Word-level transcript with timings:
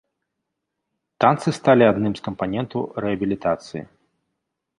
Танцы 1.25 1.49
сталі 1.59 1.83
адным 1.91 2.13
з 2.21 2.25
кампанентаў 2.29 2.81
рэабілітацыі. 3.07 3.81